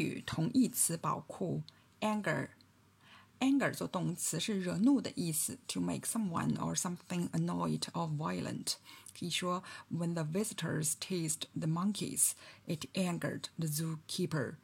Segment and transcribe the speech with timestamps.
[0.00, 1.62] 语同义词宝库，
[2.00, 8.76] anger。anger 做动词是惹怒的意思，to make someone or something annoyed or violent。
[9.18, 9.62] 可以说，
[9.92, 12.30] When the visitors teased the monkeys,
[12.66, 14.54] it angered the zookeeper。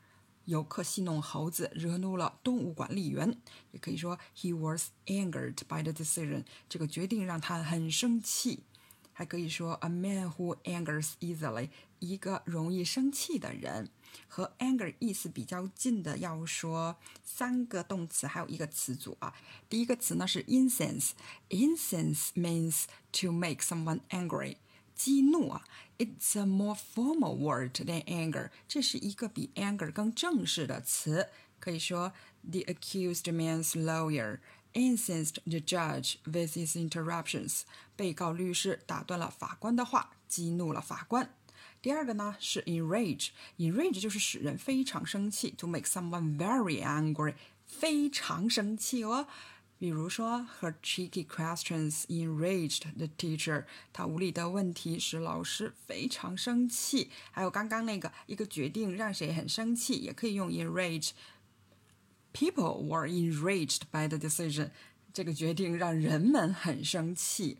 [0.47, 3.37] 游客戏弄猴子，惹怒了动物管理员。
[3.73, 6.45] 也可以说，He was angered by the decision。
[6.71, 8.65] 这个决定让他很生气。
[9.13, 11.69] 还可以说，a man who angers easily，
[12.00, 13.90] 一个容易生气的人。
[14.28, 19.34] 和 anger 意思比较近的，要说三个动词，还有一个词组啊。
[19.70, 24.58] 第一个词呢是 incense，incense means to make someone angry，
[24.96, 25.64] 激怒啊。
[25.98, 31.30] It's a more formal word than anger，这是一个比 anger 更正式的词。
[31.60, 32.14] 可以说
[32.50, 34.40] ，the accused man's lawyer。
[34.74, 37.62] incensed the judge with his interruptions。
[37.96, 41.34] 被告律师打断了法官的话，激怒了法官。
[41.82, 47.36] 第二个呢是 enrage，enrage 就是使人非常生气，to make someone very angry，
[47.66, 49.28] 非常生气哦。
[49.80, 57.12] 比如说，her cheeky questions enraged the teacher，她无理的问题使老师非常生气。
[57.32, 61.12] 还有刚刚那个一个决定让谁很生气，也可以用 enrage。
[62.34, 64.72] People were enraged by the decision。
[65.14, 67.60] 这个决定让人们很生气。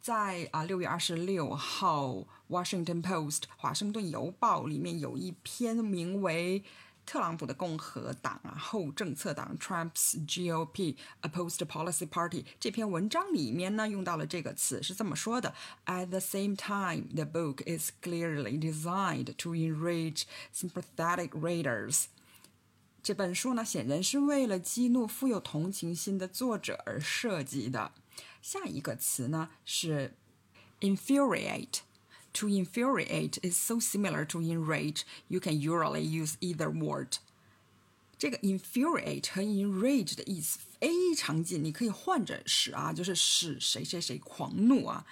[0.00, 2.06] 在啊六月二十六号，
[2.48, 6.60] 《Washington Post》华盛顿邮报里面有一篇名为
[7.04, 20.22] 《特朗普的共和党啊后政策党 Trump's GOP opposed policy party》这篇文章里面呢用到了这个词，是这么说的：At the same time, the book is clearly designed to enrage
[20.54, 22.04] sympathetic readers。
[23.02, 27.92] 这本书呢，显然是为了激怒富有同情心的作者而设计的。
[28.41, 30.13] 下一个词呢是
[30.79, 37.19] infuriate。To infuriate is so similar to enrage, you can usually use either word.
[38.17, 45.05] 这个 infuriate 和 enrage 的意思非常近，你可以换着使啊，就是使谁谁谁狂怒啊。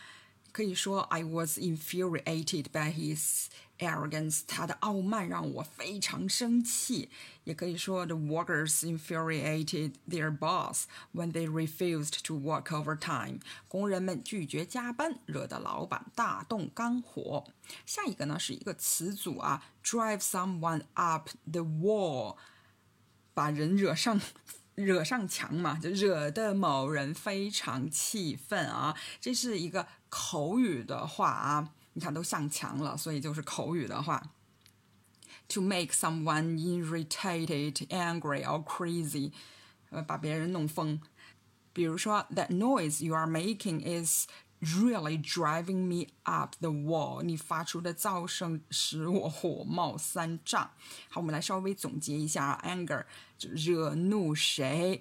[0.52, 3.48] 可以说，I was infuriated by his
[3.80, 4.42] arrogance。
[4.46, 7.10] 他的傲慢让我非常生气。
[7.44, 13.40] 也可以说，the workers infuriated their boss when they refused to work overtime。
[13.68, 17.46] 工人们拒绝加班，惹得老板大动肝火。
[17.88, 22.38] 下一个呢是一个词组啊，drive someone up the wall，
[23.34, 24.22] 把人惹上。
[24.85, 28.97] 惹上墙嘛，就惹得某人非常气愤啊！
[29.21, 34.31] 这是一个口语的话啊，你看都上墙了，所以就是口语的话。
[35.49, 39.33] To make someone irritated, angry or crazy，
[39.91, 41.01] 呃，把别人弄疯。
[41.73, 44.27] 比如说，That noise you are making is
[44.61, 47.23] Really driving me up the wall！
[47.23, 50.73] 你发出的噪声使我火冒三丈。
[51.09, 53.05] 好，我们来稍微总结一下，anger
[53.39, 55.01] 惹怒谁，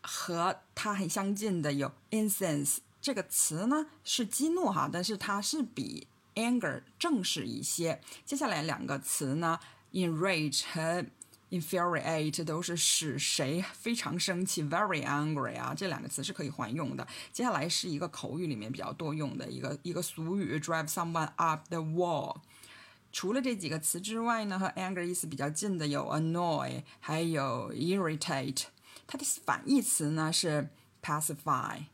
[0.00, 6.06] 和它很相近的有 incense 这个词呢，是激怒哈，但是它是比
[6.36, 8.00] anger 正式一些。
[8.24, 9.58] 接下来两个词呢
[9.90, 11.04] ，enrage 和
[11.52, 17.06] infuriate 都是使谁非常生气，very angry 啊，这两个词是可以换用的。
[17.30, 22.36] 接下来是一个口语里面比较多用的一个一个俗语，drive someone up the wall。
[23.12, 28.62] 除了这几个词之外呢，和 anger 意思比较近的有 annoy，还有 irritate。
[29.06, 30.70] 它的反义词呢是
[31.02, 31.84] pacify。